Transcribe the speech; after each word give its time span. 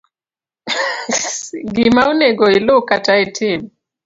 Gima 1.73 2.01
onego 2.11 2.45
ilu 2.57 2.75
kata 2.89 3.13
itim; 3.25 3.59